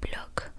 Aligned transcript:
blog. 0.00 0.50